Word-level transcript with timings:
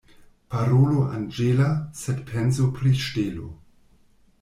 Parolo 0.53 1.03
anĝela, 1.19 1.69
sed 2.03 2.27
penso 2.33 2.69
pri 2.81 2.99
ŝtelo. 3.07 3.51